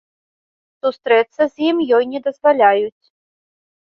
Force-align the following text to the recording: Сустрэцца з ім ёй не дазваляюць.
Сустрэцца 0.85 1.41
з 1.51 1.67
ім 1.69 1.77
ёй 1.99 2.03
не 2.15 2.19
дазваляюць. 2.29 3.05